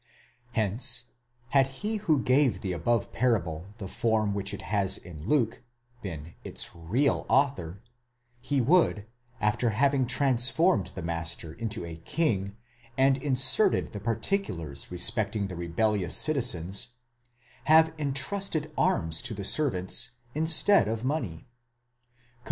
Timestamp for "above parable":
2.73-3.67